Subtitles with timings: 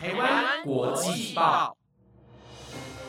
[0.00, 1.76] 台湾国际报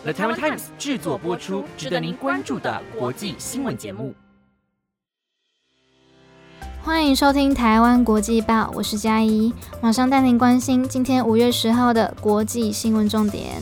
[0.02, 4.16] ，The Taiwan Times 制作播出，值得您关注的国际新闻节目。
[6.82, 13.62] 欢迎收听台湾国际报，我是嘉怡，马上带您关心今天五月十号的国际新闻重点。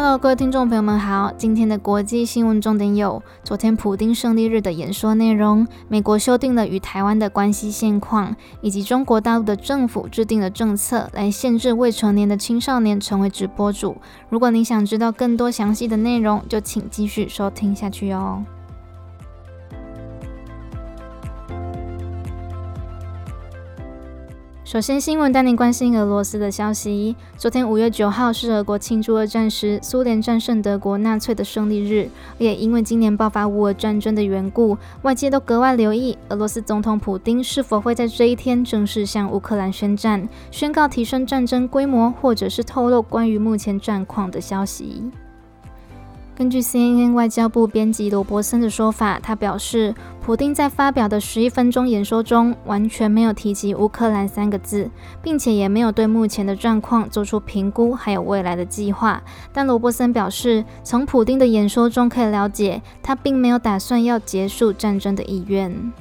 [0.00, 1.32] Hello，各位听众朋友们好。
[1.36, 13.96] 今天的国际新闻重点有：昨天普丁胜利日的演说内容，美国修订了与台湾的关系现况，以及中国大陆的政府制定了政策来限制未成年的青少年成为直播主。
[14.28, 18.44] 如果你想知道更多详细的内容，就请继续收听下去哦。
[24.70, 27.16] 首先，新闻带您关心俄罗斯的消息。
[27.38, 45.10] 昨天五月九号是俄国庆祝二战时苏联战胜德国纳粹的胜利日，也因为今年爆发乌俄战争的缘故，外界都格外留意俄罗斯总统普京是否会在这一天正式向乌克兰宣战，宣告提升战争规模，或者是透露关于目前战况的消息。
[46.38, 54.88] 根据 CNN 外交部编辑罗伯森的说法，他表示，普丁在发表的十一分钟演说中完全没有提及乌克兰三个字，
[55.20, 59.20] 并且也没有对目前的状况做出评估，还有未来的计划。
[59.52, 65.92] 但罗伯森表示，从普丁的演说中可以了解，他并没有打算要结束战争的意愿。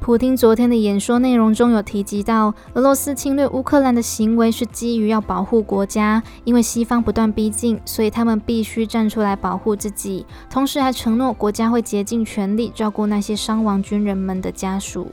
[0.00, 10.24] 普京昨天的演说内容中有提及到，俄罗斯侵略乌克兰的行为是基于要保护国家，因为西方不断逼近，所以他们必须站出来保护自己。
[10.48, 15.06] 同时还承诺国家会竭尽全力照顾那些伤亡军人们的家属。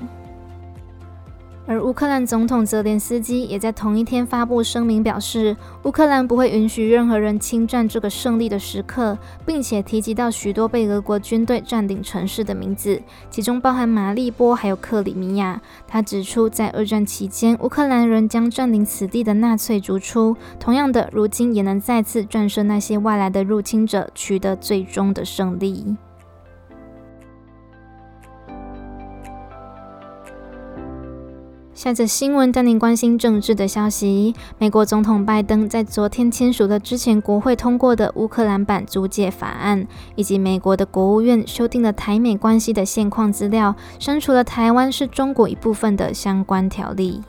[1.68, 15.62] 而乌克兰总统泽连斯基也在同一天发布声明，表示乌克兰不会允许任何人侵占这个胜利的时刻，并且提及到许多被俄国军队占领城市的名字，其中包含马利波还有克里米亚。
[15.86, 25.98] 他指出，在二战期间，乌克兰人将占领此地的纳粹逐出，同样的，如今也能再次战胜那些外来的入侵者，取得最终的胜利。
[31.78, 34.34] 下则新闻带您关心政治的消息。
[34.58, 39.86] 美国总统拜登在昨天签署了之前国会通过的乌克兰版租借法案，
[40.16, 47.22] 以及美国的国务院修订了台美关系的现况资料，删除了台湾是中国一部分的相关条例。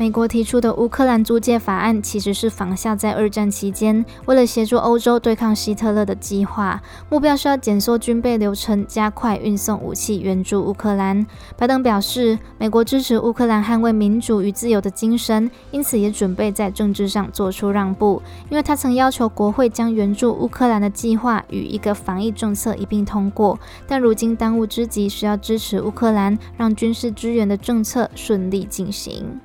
[0.00, 6.80] 美国提出的乌克兰租借法案，其实是仿效在二战期间为了协助欧洲对抗希特勒的计划，
[7.10, 11.26] 目标是要减缩军备流程，加快运送武器援助乌克兰。
[11.58, 29.38] 拜登表示，美国支持乌克兰捍卫民主与自由的精神，因此也准备在政治上做出让步，因为他曾要求国会将援助乌克兰的计划与一个防疫政策一并通过，但如今当务之急是要支持乌克兰，让军事支援的政策顺利进行。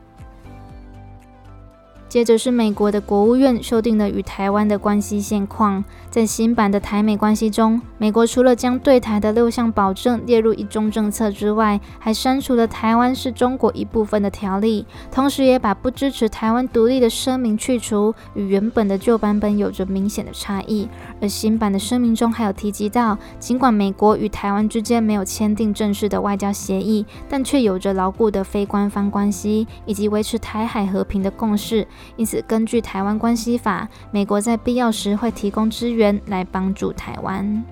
[2.16, 20.88] 接着是美国的国务院修订了与台湾的关系现况，在新版的台美关系中，美国除了将对台的六项保证列入一中政策之外，还删除了台湾是中国一部分的条例，同时也把不支持台湾独立的声明去除，与原本的旧版本有着明显的差异。
[21.20, 31.86] 而新版的声明中还有提及到，尽管美国与台湾之间没有签订正式的外交协议，但却有着牢固的非官方关系，以及维持台海和平的共识。
[32.16, 37.64] 因此，根据《台湾关系法》，美国在必要时会提供支援来帮助台湾。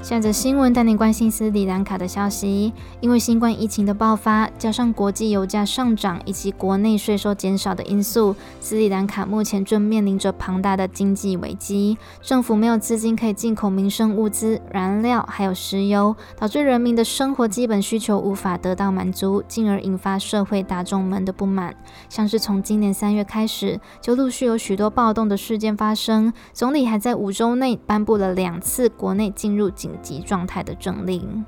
[0.00, 2.72] 下则新闻带您关心斯里兰卡的消息。
[3.00, 11.98] 因为新冠疫情的爆发，加上国际油价上涨以及国内税收减少的因素，斯里兰卡目前正面临着庞大的经济危机。
[12.22, 21.74] 政府没有资金可以进口民生物资、燃料还有石油，导致人民的生活基本需求无法得到满足，进而引发社会大众们的不满。
[22.08, 26.32] 像是从今年三月开始，就陆续有许多暴动的事件发生。
[26.52, 31.44] 总理还在五周内颁布了两次国内进入紧紧急状态的政令，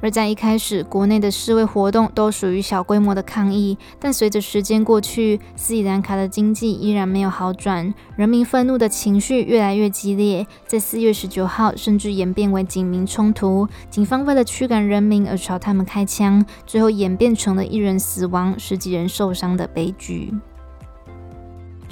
[0.00, 20.32] 而在一开始，国内的示威活动都属于小规模的抗议，但随着时间过去，斯里兰卡的经济依然没有好转，人民愤怒的情绪越来越激烈，在四月十九号甚至演变为警民冲突，警方为了驱赶人民而朝他们开枪，最后演变成了一人死亡、十几人受伤的悲剧。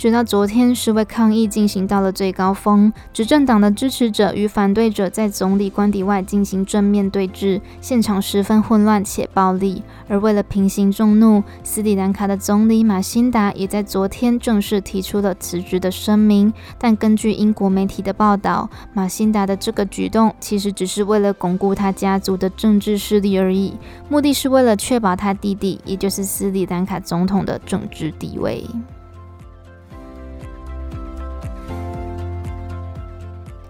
[0.01, 9.83] 直到昨天，示威抗议进行到了最高峰，执政党的支持者与反对者在总理官邸外进行正面对峙，现场十分混乱且暴力。
[10.09, 16.51] 而为了平息众怒，斯里兰卡的总理马辛达也在昨天正式提出了辞职的声明。
[16.79, 23.75] 但根据英国媒体的报道，马辛达的这个举动其实只是为了巩固他家族的政治势力而已，
[24.09, 28.65] 目的是为了确保他弟弟，也就是斯里兰卡总统的政治地位。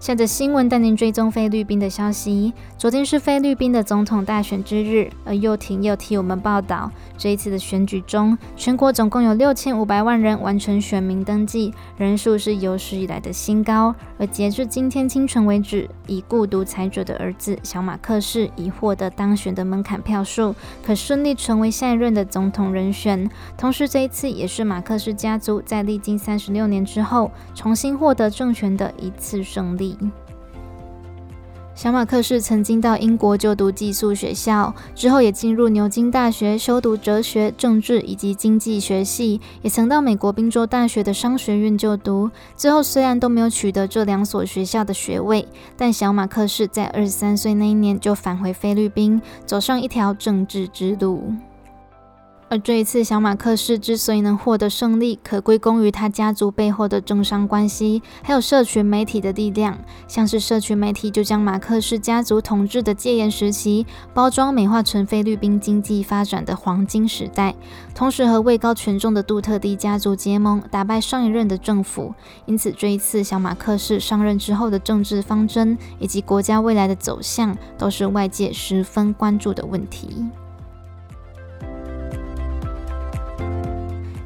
[0.01, 2.51] 下着新闻带您追踪菲律宾的消息。
[2.75, 13.93] 昨天是菲律宾的总统大选之日，而又廷又替我们报道，这一次的选举中，全国总共有六千五百万人完成选民登记，人数是有史以来的新高。
[14.21, 20.53] 而截至今天清晨为止，已故独裁者的儿子小马克思已获得当选的门槛票数，
[20.85, 23.27] 可顺利成为下一任的总统人选。
[23.57, 29.97] 同时，这一次也是马克思家族在历经三十六年之后，重新获得政权的一次胜利。
[31.81, 42.29] 小马克士曾经到英国就读寄宿学校，之后也进入牛津大学修读哲学、政治以及经济学系，也曾到美国宾州大学的商学院就读。
[42.55, 51.33] 最后虽然都没有取得这两所学校的学位，但小马克士在二十三岁那一年就返回菲律宾，走上一条政治之路。
[52.51, 59.79] 而这一次，小马克士之所以能获得胜利，可归功于他家族背后的政商关系，还有社群媒体的力量。
[60.05, 67.55] 像是社群媒体就将马克士家族统治的戒严时期，包装美化成菲律宾经济发展的黄金时代，
[67.95, 72.13] 同时和位高权重的杜特地家族结盟，打败上一任的政府。
[72.45, 80.25] 因此，这一次小马克士上任之后的政治方针，以及国家未来的走向，都是外界十分关注的问题。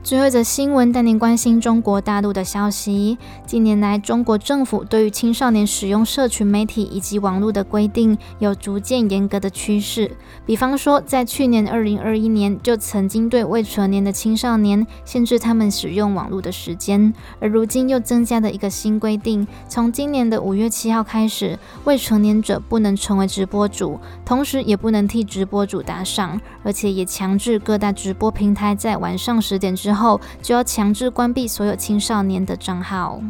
[0.05, 3.17] 最后一则新闻带您关心中国大陆的消息。
[3.47, 10.15] 近年来，中国政府对于青少年使用社群媒体以及网络的规定有逐渐严格的趋势。
[10.45, 17.11] 比方说，在去年二零二一年，就曾经对未成年的青少年限制他们使用网络的时间。
[17.39, 29.94] 而如今又增加了一个新规定，从今年的五月七号开始，未成年者不能成为直播主，同时也不能替直播主打赏，而且也强制各大直播平台在晚上十点之后。
[29.95, 33.21] 后就要强制关闭所有青少年的账号。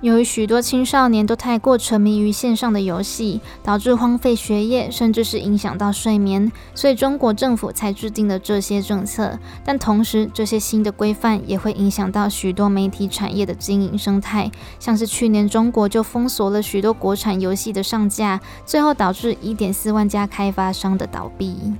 [0.00, 9.38] 由于许多青少年都太过沉迷于线上的游戏，导致荒废学业，甚至是影响到睡眠，所以中国政府才制定了这些政策。
[9.64, 21.72] 但同时，这些新的规范也会影响到许多媒体产业的经营生态，像是去年中国就封锁了许多国产游戏的上架，最后导致一点四万家开发商的倒闭。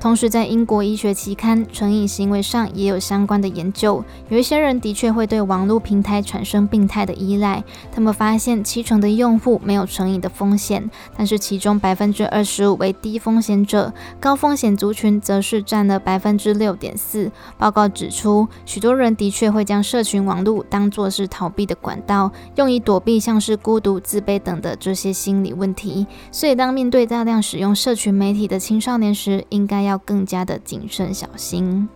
[0.00, 4.04] 同时，在英国医学期刊《成瘾行为》上也有相关的研究。
[4.28, 7.62] 有一些人的确会对网络平台产生病态的依赖。
[7.90, 17.32] 他们发现七成的用户没有成瘾的风险，但是其中百分之二十五为低风险者，高风险族群则是占了百分之六点四。
[17.58, 26.06] 报告指出，许多人的确会将社群网络当作是逃避的管道，用以躲避像是孤独、自卑等的这些心理问题。
[26.30, 31.88] 所以，当面对大量使用社群媒体的青少年时，应该要要更加的谨慎小心。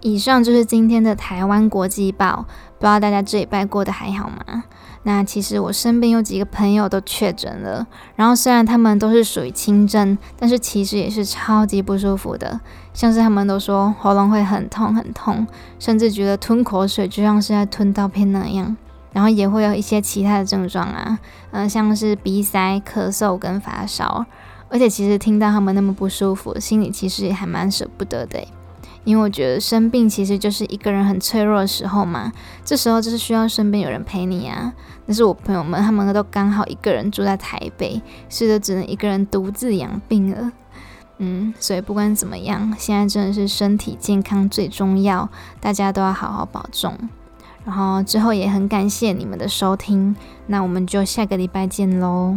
[0.00, 2.46] 以上就是今天的台湾国际报，
[2.78, 4.64] 不知道大家这礼拜过得还好吗？
[5.02, 12.60] 那其实我身边有几个朋友都确诊了，然后虽然他们都是属于轻症，但是其实也是超级不舒服的，
[12.92, 15.46] 像是他们都说喉咙会很痛很痛，
[15.78, 18.76] 甚至觉得吞口水就像是在吞刀片那样。
[19.12, 21.18] 然后也会有一些其他的症状啊，
[21.50, 24.26] 嗯，像是鼻塞、咳嗽跟发烧。
[24.70, 28.46] 而且其实听到他们那么不舒服，心里其实也还蛮舍不得的，
[29.04, 32.30] 因为我觉得生病其实就是一个人很脆弱的时候嘛，
[32.66, 34.74] 这时候就是需要身边有人陪你啊。
[35.06, 40.52] 但是我朋友们他们都刚好一个人住在台北，所以就只能一个人独自养病了。
[41.16, 46.94] 嗯，所以不管怎么样，现在真的是身体健康最重要，大家都要好好保重。
[47.68, 52.34] 然后之后也很感谢你们的收听，那我们就下个礼拜见喽。